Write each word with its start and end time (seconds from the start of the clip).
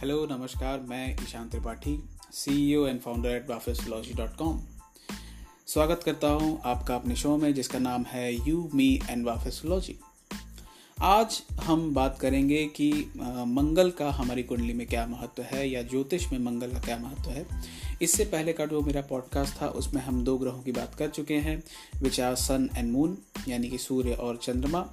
Hello 0.00 0.26
नमस्कार, 0.26 0.78
मैं 0.80 1.16
Ishan 1.22 1.48
Tripathi 1.48 1.96
CEO 2.32 2.86
and 2.86 3.00
founder 3.00 3.30
at 3.30 3.46
बाफेसोलॉजी 3.46 4.12
dot 4.14 4.36
com 4.36 4.60
स्वागत 5.68 6.02
करता 6.04 6.28
हूँ 6.28 6.60
आपका 6.64 6.94
अपने 6.94 7.16
शो 7.16 7.36
में, 7.36 7.52
जिसका 7.54 7.78
नाम 7.78 8.04
है 8.08 8.32
यू 8.48 8.68
मी 8.74 8.88
एंड 9.10 9.24
बाफेसोलॉजी 9.24 9.98
आज 10.98 11.40
हम 11.62 11.92
बात 11.94 12.18
करेंगे 12.20 12.64
कि 12.76 12.90
मंगल 13.16 13.90
का 13.90 14.10
हमारी 14.10 14.42
कुंडली 14.42 14.72
में 14.72 14.86
क्या 14.86 15.06
महत्व 15.06 15.42
है, 15.42 15.68
या 15.68 15.82
ज्योतिष 15.82 16.30
में 16.32 16.38
मंगल 16.40 16.72
का 16.72 16.80
क्या 16.80 16.96
महत्व 16.98 17.30
है। 17.30 17.46
इससे 18.02 18.24
पहले 18.24 18.52
का 18.52 18.66
जो 18.66 18.80
मेरा 18.80 19.00
पॉडकास्ट 19.10 19.60
था, 19.60 19.68
उसमें 19.68 20.00
हम 20.02 20.22
दो 20.24 20.36
ग्रहों 20.38 20.62
की 20.62 20.72
बात 20.72 20.94
कर 20.94 21.08
चुके 21.10 21.34
हैं, 21.36 21.62
which 22.02 22.20
are 22.20 22.34
sun 22.36 22.68
and 22.76 22.90
moon 22.92 23.18
यानी 23.48 23.70
कि 23.70 23.78
सूर्य 23.78 24.14
और 24.14 24.36
चंद्रमा। 24.36 24.86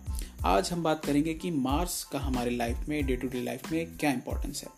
आज 0.45 0.71
हम 0.71 0.83
बात 0.83 1.05
करेंगे 1.05 1.33
कि 1.33 1.51
मार्स 1.51 2.03
का 2.03 2.19
हमारे 2.19 2.51
लाइफ 2.51 2.85
में 2.89 3.05
डे 3.05 3.15
टू 3.15 3.27
डे 3.27 3.43
लाइफ 3.43 3.71
में 3.71 3.97
क्या 3.97 4.11
इंपॉर्टेंस 4.11 4.63
है। 4.63 4.75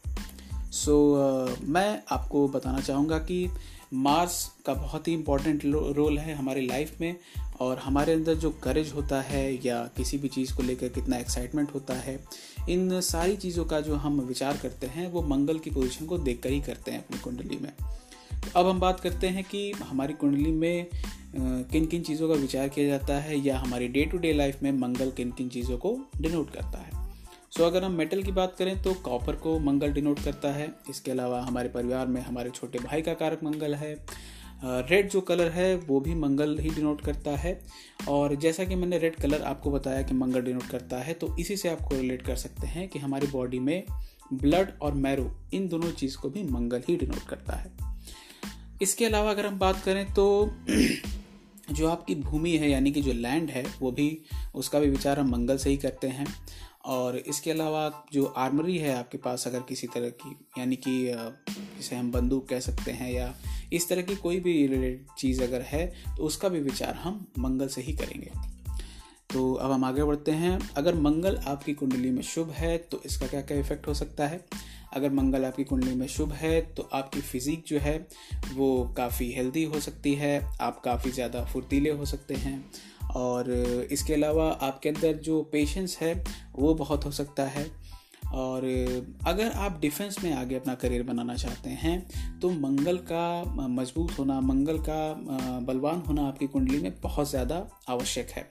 सो 0.72 1.48
so, 1.48 1.60
uh, 1.60 1.70
मैं 1.70 2.04
आपको 2.12 2.48
बताना 2.48 2.80
चाहूँगा 2.80 3.18
कि 3.18 3.50
मार्स 3.94 4.52
का 4.66 4.74
बहुत 4.74 5.08
ही 5.08 5.14
इम्पोर्टेंट 5.14 5.62
रोल 5.66 6.18
है 6.18 6.36
हमारी 6.36 6.68
लाइफ 6.68 7.02
में 7.02 7.16
और 7.60 7.78
हमारे 7.78 8.14
अंदर 8.14 8.36
जो 8.36 8.50
करेज 8.50 8.92
होता 8.94 9.22
है 9.22 9.68
या 9.68 9.90
किसी 9.98 10.18
भी 10.18 10.28
चीज़ 10.28 10.56
को 10.56 10.64
लेकर 10.64 10.88
कितना 10.88 11.18
एक्साइटमेंट 11.18 11.74
होता 11.74 11.94
है 11.94 12.20
इन 12.70 13.02
सारी 13.02 13.36
चीज़ों 13.36 13.66
का 13.66 13.80
जो 13.80 13.96
हम 13.96 14.22
विचार 14.22 14.58
करते 14.58 14.88
हैं 14.88 15.12
वो 15.12 15.22
मंगल 15.22 15.60
की 15.60 15.70
पोजीशन 15.70 16.06
को 16.06 16.18
देख 16.18 16.42
कर 16.44 16.50
ही 16.50 16.62
करते 16.62 16.92
हैं 16.92 17.06
अपनी 17.06 17.20
कुंडली 17.20 17.58
में। 17.58 17.72
तो 18.34 18.60
अब 18.60 18.68
हम 18.68 18.80
बात 18.80 19.00
करते 19.00 19.28
हैं 19.28 19.44
कि 19.44 19.72
हमारी 19.72 20.14
कुंडली 20.14 20.52
में 20.52 20.88
किन 21.36 21.86
किन 21.86 22.02
चीज़ों 22.02 22.28
का 22.30 22.36
विचार 22.36 22.70
किया 22.70 22.88
जाता 22.88 23.20
है 23.20 23.40
या 23.40 23.60
हमारी 23.60 23.88
डे 23.88 24.06
टू 24.06 24.18
डे 24.18 24.34
लाइफ 24.34 24.64
में 24.64 24.72
मंगल 24.72 25.12
किन 25.12 25.32
किन 25.32 25.50
चीज़ों 25.50 25.78
को 25.78 26.00
डिनोट 26.18 26.52
करता 26.52 26.78
है। 26.78 26.99
सो 27.52 27.64
अगर 27.64 27.84
हम 27.84 27.92
मेटल 27.92 28.22
की 28.24 28.32
बात 28.32 28.56
करें 28.56 28.82
तो 28.84 28.94
कॉपर 29.04 29.36
को 29.36 29.58
मंगल 29.60 29.94
डिनोट 29.94 30.20
करता 30.20 30.52
है। 30.52 30.70
इसके 30.90 31.12
अलावा 31.12 31.42
हमारे 31.42 31.70
परिवार 31.70 32.08
में 32.08 32.22
हमारे 32.22 32.50
छोटे 32.50 32.80
भाई 32.80 33.02
का 33.02 33.14
कारक 33.14 33.44
मंगल 33.44 33.76
है। 33.76 33.94
रेड 34.64 35.10
जो 35.10 35.22
कलर 35.22 35.50
है, 35.52 35.76
वो 35.78 36.00
भी 36.00 36.16
मंगल 36.16 36.58
ही 36.60 36.70
डिनोट 36.70 37.02
करता 37.02 37.32
है। 37.32 37.60
और 38.10 38.36
जैसा 38.36 38.64
कि 38.64 38.76
मैंने 38.76 38.98
रेड 38.98 39.16
कलर 39.16 39.42
आपको 39.42 39.72
बताया 39.72 40.02
कि 40.02 40.14
मंगल 40.14 40.42
डिनोट 40.42 40.68
करता 40.68 40.98
है 40.98 41.14
तो 41.14 41.36
इसी 41.40 41.58
से 41.58 41.70
आप 41.70 41.90
रिलेट 41.94 42.22
कर 42.22 42.36
सकते 42.36 42.68
हैं 42.68 42.88
कि 42.90 43.00
हमारी 43.00 43.28
बॉडी 43.28 43.60
में 43.60 43.84
ब्लड 44.34 44.72
और 44.82 44.94
मैरो 44.94 45.32
इन 45.54 45.68
दोनों 45.68 45.92
चीज़ 45.92 46.18
को 46.18 46.30
भी 46.30 46.44
मंगल 46.44 46.84
ही 46.90 46.96
डिनोट 46.96 47.28
करता 47.30 47.54
है। 47.54 47.72
इसके 48.82 49.06
अलावा 49.06 49.32
अगर 49.32 49.46
हम 49.46 49.60
बात 49.60 49.84
करें 49.84 50.06
तो 50.14 50.26
जो 51.72 51.90
आपकी 51.90 52.16
भूमि 52.16 52.52
है, 52.52 52.70
यानी 52.70 52.92
कि 52.92 53.02
जो 53.02 53.14
लैंड 53.14 53.50
है, 53.50 53.66
वो 53.80 53.92
भी 53.92 54.22
उसका 54.56 54.80
भी 54.80 54.90
विचार 54.90 55.20
हम 55.20 55.30
मंगल 55.30 55.58
से 55.58 55.70
ही 55.70 55.78
करते 55.78 56.08
हैं। 56.08 56.26
और 56.86 57.18
इसके 57.18 57.52
अलावा 57.52 58.06
जो 58.14 58.26
आर्मरी 58.26 58.78
है 58.78 58.96
आपके 58.96 59.18
पास 59.18 59.48
अगर 59.48 59.60
किसी 59.60 59.88
तरह 59.88 60.10
की, 60.10 60.36
यानी 60.58 60.76
कि 60.76 61.12
जिसे 61.78 61.96
हम 61.96 62.12
बंदूक 62.12 62.48
कह 62.50 62.60
सकते 62.60 62.92
हैं 62.92 63.14
या 63.14 63.36
इस 63.74 63.90
तरह 63.90 64.02
की 64.02 64.16
कोई 64.16 64.40
भी 64.40 64.68
रिलेटेड 64.68 65.06
चीज़ 65.18 65.44
अगर 65.44 65.62
है 65.62 65.88
तो 65.88 66.24
उसका 66.24 66.50
भी 66.50 66.60
विचार 66.60 66.94
हम 66.94 67.28
मंगल 67.40 67.68
से 67.68 67.82
ही 67.82 67.94
करेंगे। 67.94 68.32
तो 69.34 69.54
अब 69.54 69.72
हम 69.72 69.84
आगे 69.86 70.04
बढ़ते 70.04 70.32
हैं। 70.32 70.70
अगर 70.78 70.96
मंगल 70.96 71.38
आपकी 71.38 71.74
कुंडली 71.74 72.12
में 72.12 72.22
शुभ 72.22 72.50
है 72.50 72.78
तो 72.78 73.02
इसका 73.06 73.28
क्या 73.28 73.42
क्या 73.42 73.60
इफ़ेक्ट 73.60 73.88
हो 73.88 73.94
सकता 73.94 74.28
है? 74.28 74.46
अगर 74.94 75.12
मंगल 75.12 75.46
आपकी 75.46 75.64
कुंडली 75.64 75.96
में 75.96 76.08
शुभ 76.08 76.32
है 76.34 76.60
तो 76.74 76.90
आपकी 76.94 77.22
फिजिक 77.22 77.64
जो 77.68 77.80
है, 77.80 77.98
वो 78.54 78.94
काफ़ी 78.98 79.32
हेल्दी 79.32 79.64
हो 79.66 79.80
सकती 79.80 80.14
है, 80.16 80.40
आप 80.62 80.82
काफ़ी 80.86 81.12
ज़्यादा 81.12 81.44
फुर्तीले 81.44 81.90
हो 81.92 82.06
सकते 82.06 82.36
हैं। 82.36 82.64
और 83.16 83.50
इसके 83.92 84.14
अलावा 84.14 84.50
आपके 84.52 84.90
अंदर 84.90 85.14
जो 85.20 85.42
पेशेंस 85.52 85.98
है, 86.02 86.14
वो 86.56 86.74
बहुत 86.76 87.06
हो 87.06 87.12
सकता 87.12 87.44
है। 87.48 87.66
और 88.34 88.64
अगर 89.28 89.52
आप 89.52 89.80
डिफेंस 89.82 90.18
में 90.24 90.34
आगे 90.34 90.56
अपना 90.56 90.74
करियर 90.76 91.04
बनाना 91.04 91.36
चाहते 91.36 91.70
हैं 91.70 92.40
तो 92.40 92.50
मंगल 92.52 92.98
का, 93.04 93.44
मज़बूत 93.70 94.12
होना, 94.20 94.40
मंगल 94.42 94.78
का 94.80 95.60
बलवान 95.68 96.02
होना 96.02 96.28
आपकी 96.28 96.48
कुंडली 96.48 96.80
में 96.80 96.94
बहुत 97.02 97.30
ज़्यादा 97.30 97.66
आवश्यक 97.90 98.30
है। 98.30 98.44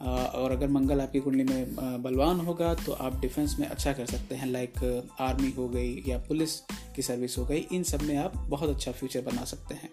और 0.00 0.52
अगर 0.52 0.68
मंगल 0.68 1.00
आपकी 1.00 1.20
कुंडली 1.20 1.44
में 1.44 2.02
बलवान 2.02 2.40
होगा 2.40 2.74
तो 2.76 2.92
आप 2.92 3.20
डिफेंस 3.20 3.56
में 3.60 3.66
अच्छा 3.66 3.92
कर 3.92 4.06
सकते 4.06 4.34
हैं 4.34 4.46
लाइक 4.46 4.84
आर्मी 5.20 5.50
हो 5.50 5.68
गई 5.68 6.02
या 6.08 6.18
पुलिस 6.18 6.58
की 6.96 7.02
सर्विस 7.02 7.38
हो 7.38 7.44
गई, 7.46 7.58
इन 7.58 7.82
सब 7.82 8.02
में 8.02 8.16
आप 8.16 8.36
बहुत 8.38 8.70
अच्छा 8.70 8.92
फ्यूचर 8.92 9.20
बना 9.22 9.44
सकते 9.44 9.74
हैं। 9.74 9.90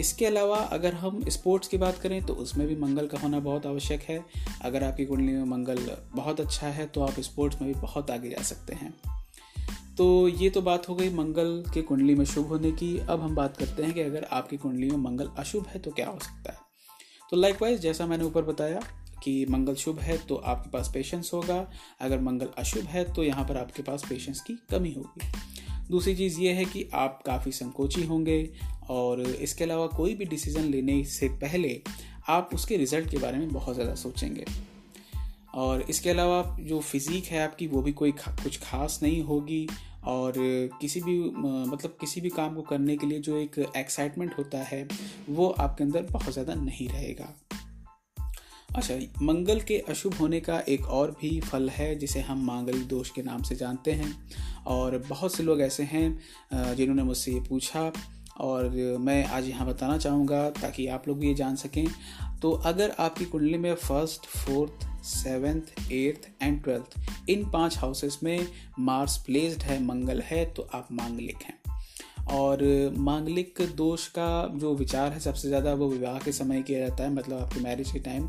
इसके 0.00 0.26
अलावा 0.26 0.56
अगर 0.72 0.94
हम 0.94 1.22
स्पोर्ट्स 1.28 1.68
की 1.68 1.78
बात 1.78 1.98
करें 1.98 2.22
तो 2.26 2.34
उसमें 2.34 2.66
भी 2.68 2.76
मंगल 2.76 3.06
का 3.06 3.18
होना 3.18 3.40
बहुत 3.40 3.66
आवश्यक 3.66 4.00
है। 4.00 4.24
अगर 4.62 4.84
आपकी 4.84 5.06
कुंडली 5.06 5.32
में 5.32 5.44
मंगल 5.46 5.78
बहुत 6.14 6.40
अच्छा 6.40 6.66
है 6.68 6.86
तो 6.86 7.02
आप 7.02 7.20
स्पोर्ट्स 7.20 7.60
में 7.62 7.72
भी 7.72 7.80
बहुत 7.80 8.10
आगे 8.10 8.30
जा 8.30 8.42
सकते 8.42 8.74
हैं। 8.74 8.94
तो 9.96 10.28
ये 10.28 10.50
तो 10.50 10.62
बात 10.62 10.88
हो 10.88 10.94
गई 10.94 11.10
मंगल 11.10 11.62
के 11.74 11.82
कुंडली 11.82 12.14
में 12.14 12.24
शुभ 12.24 12.46
होने 12.46 12.72
की। 12.72 12.96
अब 12.98 13.20
हम 13.20 13.34
बात 13.34 13.56
करते 13.56 13.82
हैं 13.82 13.92
कि 13.94 14.00
अगर 14.00 14.26
आपकी 14.32 14.56
कुंडली 14.56 14.90
में 14.90 14.98
मंगल 15.00 15.30
अशुभ 15.38 15.66
है 15.66 15.80
तो 15.80 15.90
क्या 15.90 16.08
हो 16.08 16.18
सकता 16.18 16.52
है? 16.52 16.58
तो 17.30 17.36
लाइकवाइज 17.36 17.80
जैसा 17.80 18.06
मैंने 18.06 18.24
ऊपर 18.24 18.42
बताया 18.42 18.80
कि 19.22 19.44
मंगल 19.50 19.74
शुभ 19.74 19.98
है 19.98 20.16
तो 20.18 20.34
आपके 20.34 20.70
पास 20.70 20.90
पेशेंस 20.94 21.30
होगा। 21.34 21.66
अगर 22.00 22.20
मंगल 22.20 22.48
अशुभ 22.58 22.84
है 22.84 23.04
तो 23.12 23.24
यहाँ 23.24 23.44
पर 23.44 23.56
आपके 23.56 23.82
पास 23.82 24.04
पेशेंस 24.08 24.40
की 24.40 24.52
कमी 24.70 24.92
होगी। 24.92 25.28
दूसरी 25.90 26.14
चीज़ 26.16 26.40
ये 26.40 26.52
है 26.52 26.64
कि 26.64 26.88
आप 26.94 27.22
काफ़ी 27.26 27.52
संकोची 27.52 28.04
होंगे 28.06 28.50
और 28.90 29.20
इसके 29.20 29.64
अलावा 29.64 29.86
कोई 29.86 30.14
भी 30.14 30.24
डिसीज़न 30.24 30.64
लेने 30.64 31.02
से 31.04 31.28
पहले 31.38 31.80
आप 32.28 32.50
उसके 32.54 32.76
रिज़ल्ट 32.76 33.10
के 33.10 33.18
बारे 33.18 33.38
में 33.38 33.48
बहुत 33.48 33.74
ज़्यादा 33.74 33.94
सोचेंगे। 33.94 34.44
और 35.54 35.82
इसके 35.82 36.10
अलावा 36.10 36.42
जो 36.60 36.80
फिज़ीक 36.80 37.24
है 37.24 37.42
आपकी 37.44 37.66
वो 37.66 37.82
भी 37.82 37.92
कोई 37.92 38.12
खा, 38.12 38.30
कुछ 38.42 38.58
खास 38.60 38.98
नहीं 39.02 39.22
होगी। 39.22 39.66
और 40.04 40.32
किसी 40.80 41.00
भी 41.00 41.18
मतलब 41.66 41.96
किसी 42.00 42.20
भी 42.20 42.28
काम 42.30 42.54
को 42.54 42.62
करने 42.62 42.96
के 42.96 43.06
लिए 43.06 43.18
जो 43.20 43.36
एक 43.36 43.58
एक्साइटमेंट 43.76 44.38
होता 44.38 44.58
है, 44.62 44.86
वो 45.28 45.48
आपके 45.50 45.84
अंदर 45.84 46.02
बहुत 46.02 46.32
ज़्यादा 46.32 46.54
नहीं 46.54 46.88
रहेगा। 46.88 47.34
अच्छा 48.70 48.94
मंगल 49.22 49.60
के 49.60 49.78
अशुभ 49.88 50.14
होने 50.14 50.40
का 50.40 50.58
एक 50.68 50.86
और 50.88 51.10
भी 51.20 51.40
फल 51.40 51.68
है, 51.68 51.94
जिसे 51.94 52.20
हम 52.20 52.44
मांगलिक 52.46 52.86
दोष 52.88 53.10
के 53.10 53.22
नाम 53.22 53.42
से 53.42 53.54
जानते 53.56 53.92
हैं। 53.92 54.14
और 54.66 54.96
बहुत 55.08 55.34
से 55.34 55.42
लोग 55.42 55.60
ऐसे 55.60 55.82
हैं 55.84 56.74
जिन्होंने 56.74 57.02
मुझसे 57.02 57.32
ये 57.32 57.40
पूछा, 57.40 57.90
और 58.38 58.68
मैं 59.00 59.24
आज 59.26 59.48
यहाँ 59.48 59.66
बताना 59.66 59.96
चाहूँगा 59.98 60.48
ताकि 60.52 60.86
आप 60.88 61.08
लोग 61.08 61.18
भी 61.18 61.26
ये 61.28 61.34
जान 61.34 61.56
सकें। 61.56 61.86
तो 62.42 62.50
अगर 62.52 62.94
आपकी 62.98 63.24
कुंडली 63.24 63.58
में 63.58 63.74
first 63.76 64.26
fourth 64.26 64.86
seventh 65.04 65.92
eighth 65.92 66.28
and 66.42 66.62
twelfth 66.64 66.98
इन 67.28 67.50
पाँच 67.50 67.78
हाउसेस 67.78 68.18
में 68.22 68.46
मार्स 68.78 69.16
प्लेस्ड 69.16 69.62
है, 69.62 69.82
मंगल 69.84 70.20
है 70.20 70.44
तो 70.46 70.68
आप 70.74 70.88
मांगलिक 70.92 71.42
हैं। 71.42 71.58
और 72.30 72.62
मांगलिक 72.96 73.62
दोष 73.76 74.06
का 74.08 74.46
जो 74.54 74.74
विचार 74.74 75.12
है, 75.12 75.20
सबसे 75.20 75.48
ज़्यादा 75.48 75.74
वो 75.74 75.88
विवाह 75.88 76.18
के 76.18 76.32
समय 76.32 76.62
किया 76.62 76.80
जाता 76.80 77.04
है 77.04 77.12
मतलब 77.14 77.38
आपके 77.38 77.60
मैरिज 77.60 77.92
के 77.92 77.98
टाइम 77.98 78.28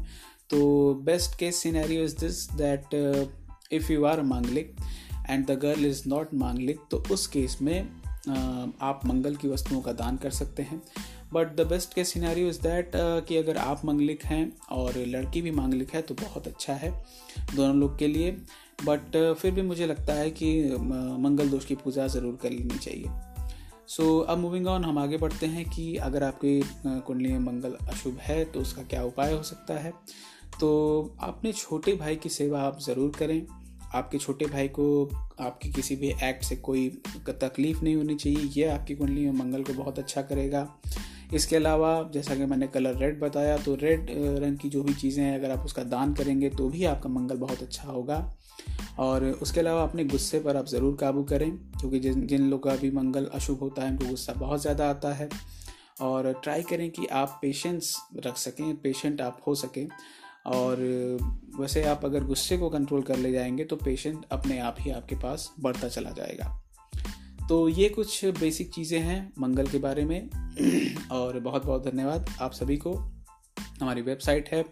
तो 0.50 0.94
best 0.94 1.38
case 1.40 1.56
scenario 1.56 2.04
is 2.04 2.18
this 2.20 2.50
that 2.52 2.96
if 3.72 3.92
you 3.92 4.06
are 4.06 4.22
manglik 4.22 4.76
and 5.30 5.46
the 5.46 5.52
girl 5.52 5.86
is 5.86 6.04
not 6.08 6.34
manglik 6.34 6.80
तो 6.92 7.04
उस 7.12 7.28
केस 7.28 7.58
में 7.62 8.01
आप 8.24 9.02
मंगल 9.06 9.36
की 9.36 9.48
वस्तुओं 9.48 9.82
का 9.82 9.92
दान 9.94 10.18
कर 10.18 10.32
सकते 10.32 10.64
हैं। 10.64 10.82
But 11.34 11.56
the 11.56 11.66
best 11.68 11.94
case 11.94 12.14
scenario 12.14 12.48
is 12.50 12.60
that 12.62 12.92
कि 12.96 13.38
अगर 13.38 13.58
आप 13.58 13.86
मंगलिक 13.86 14.24
हैं 14.26 14.52
और 14.72 14.98
लड़की 15.08 15.42
भी 15.42 15.52
मांगलिक 15.52 15.94
है 15.94 16.02
तो 16.02 16.16
बहुत 16.16 16.48
अच्छा 16.48 16.74
है 16.74 16.92
दोनों 17.56 17.76
लोग 17.76 17.98
के 18.00 18.08
लिए। 18.08 18.32
बट 18.86 19.18
फिर 19.40 19.52
भी 19.52 19.62
मुझे 19.62 19.86
लगता 19.86 20.14
है 20.14 20.30
कि 20.32 20.54
मंगल 21.20 21.50
दोष 21.50 21.66
की 21.66 21.76
पूजा 21.76 22.08
ज़रूर 22.08 22.38
कर 22.44 22.50
लेनी 22.50 22.78
चाहिए। 22.78 23.10
सो 23.88 24.04
so, 24.04 24.30
अब 24.30 24.38
मूविंग 24.38 24.68
ऑन 24.68 24.86
हम 24.86 24.98
आगे 24.98 25.18
बढ़ते 25.18 25.46
हैं 25.46 25.66
कि 25.70 25.96
अगर 26.00 26.24
आपकी 26.24 26.62
कुंडली 26.88 27.32
में 27.32 27.40
मंगल 27.42 27.74
अशुभ 27.88 28.18
है 28.22 28.44
तो 28.46 28.60
उसका 28.60 28.84
क्या 28.84 29.04
उपाय 29.04 29.34
हो 29.34 29.42
सकता 29.44 29.74
है? 29.74 29.94
तो 30.60 31.16
अपने 31.22 31.52
छोटे 31.54 31.94
भाई 31.96 32.16
की 32.16 32.30
सेवा 32.30 32.62
आप 32.62 32.80
ज़रूर 32.80 33.12
करें। 33.20 33.46
आपके 33.96 34.18
छोटे 34.18 34.46
भाई 34.46 34.68
को 34.70 34.86
आपकी 35.40 35.72
किसी 35.72 35.96
भी 35.96 36.10
एक्ट 36.24 36.44
से 36.44 36.56
कोई 36.58 36.90
तकलीफ़ 37.30 37.84
नहीं 37.84 37.96
होनी 37.96 38.16
चाहिए 38.16 38.50
यह 38.56 38.74
आपकी 38.74 38.96
कुंडली 38.96 39.26
में 39.26 39.40
मंगल 39.40 39.64
को 39.64 39.74
बहुत 39.74 40.00
अच्छा 40.00 40.22
करेगा। 40.24 40.68
इसके 41.34 41.56
अलावा, 41.56 42.10
जैसा 42.14 42.36
कि 42.36 42.46
मैंने 42.46 42.68
कलर 42.68 42.96
रेड 42.98 43.20
बताया 43.20 43.58
तो 43.58 43.76
रेड 43.76 44.10
रंग 44.44 44.58
की 44.58 44.70
जो 44.70 44.84
भी 44.84 44.94
चीज़ें 44.94 45.24
हैं, 45.24 45.38
अगर 45.40 45.52
आप 45.52 45.66
उसका 45.66 45.84
दान 45.86 46.14
करेंगे 46.14 46.50
तो 46.50 46.70
भी 46.70 46.84
आपका 46.86 47.10
मंगल 47.10 47.38
बहुत 47.38 47.62
अच्छा 47.62 47.88
होगा। 47.88 48.18
और 49.00 49.26
उसके 49.26 49.60
अलावा 49.60 49.84
अपने 49.84 50.04
गुस्से 50.06 50.40
पर 50.40 50.58
आप 50.58 50.66
ज़रूर 50.68 50.96
काबू 50.96 51.24
करें, 51.24 51.50
क्योंकि 51.80 52.00
जिन 52.00 52.26
जिन 52.28 52.50
लोगों 52.50 52.70
का 52.70 52.76
भी 52.76 52.92
मंगल 52.92 53.26
अशुभ 53.34 53.60
होता 53.60 53.84
है, 53.84 53.92
उनको 53.92 54.08
गुस्सा 54.08 54.34
बहुत 54.34 54.62
ज़्यादा 54.62 54.90
आता 54.90 55.14
है। 55.14 55.30
और 56.02 56.32
ट्राई 56.44 56.64
करें 56.64 56.90
कि 56.92 57.06
आप 57.08 57.38
पेशेंस 57.42 57.96
रख 58.26 58.38
सकें 58.38 58.76
पेशेंट 58.76 59.22
आप 59.22 59.42
हो 59.48 59.56
सकें। 59.56 59.88
और 60.46 60.78
वैसे 61.60 61.84
आप 61.84 62.06
अगर 62.06 62.24
गुस्से 62.24 62.58
को 62.58 62.70
कंट्रोल 62.70 63.02
कर 63.02 63.18
ले 63.18 63.32
जाएँगे 63.32 63.66
तो 63.66 63.76
पेशेंट 63.76 64.26
अपने 64.32 64.60
आप 64.60 64.76
ही 64.80 64.92
आपके 64.92 65.16
पास 65.16 65.54
बढ़ता 65.60 65.88
चला 65.88 66.10
जाएगा। 66.10 66.62
तो 67.50 67.70
ये 67.70 67.90
कुछ 67.90 68.26
बेसिक 68.26 68.74
चीज़ें 68.74 69.00
हैं 69.00 69.34
मंगल 69.40 69.68
के 69.68 69.78
बारे 69.78 70.06
में। 70.06 70.30
और 71.12 71.40
बहुत 71.40 71.66
बहुत 71.66 71.88
धन्यवाद 71.88 72.30
आप 72.42 72.52
सभी 72.52 72.78
को। 72.78 72.94
हमारी 73.82 74.02
वेबसाइट 74.02 74.50
है, 74.50 74.66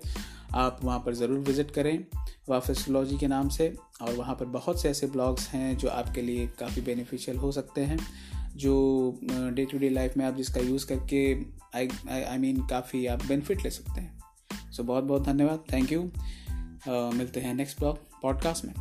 आप 0.55 0.79
वहाँ 0.83 0.99
पर 0.99 1.13
ज़रूर 1.13 1.39
विज़िट 1.39 1.71
करें 1.71 2.05
वाफिसोलॉजी 2.49 3.17
के 3.17 3.27
नाम 3.27 3.49
से। 3.49 3.75
और 4.01 4.13
वहाँ 4.13 4.35
पर 4.35 4.45
बहुत 4.45 4.81
से 4.81 4.89
ऐसे 4.89 5.07
ब्लॉग्स 5.07 5.49
हैं 5.49 5.77
जो 5.77 5.87
आपके 5.87 6.21
लिए 6.21 6.47
काफ़ी 6.47 6.81
बेनिफिशियल 6.81 7.37
हो 7.37 7.51
सकते 7.51 7.81
हैं, 7.81 7.99
जो 8.55 9.19
डे 9.25 9.65
टू 9.65 9.77
डे 9.77 9.89
लाइफ 9.89 10.17
में 10.17 10.25
आप 10.25 10.35
जिसका 10.35 10.61
यूज़ 10.61 10.87
करके 10.87 11.33
आई 11.75 11.87
आई 12.23 12.37
मीन 12.37 12.67
काफ़ी 12.67 13.05
आप 13.05 13.25
बेनिफिट 13.25 13.63
ले 13.63 13.69
सकते 13.69 14.01
हैं। 14.01 14.18
सो 14.71 14.81
so, 14.81 14.87
बहुत 14.87 15.03
बहुत 15.03 15.23
धन्यवाद. 15.23 15.63
थैंक 15.73 15.91
यू 15.91 16.11
uh, 16.87 17.13
मिलते 17.13 17.39
हैं 17.39 17.53
नेक्स्ट 17.53 17.79
ब्लॉग 17.79 18.21
पॉडकास्ट 18.21 18.65
में. 18.65 18.73